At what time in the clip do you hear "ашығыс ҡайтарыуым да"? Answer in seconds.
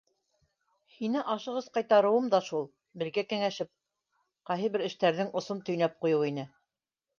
1.33-2.39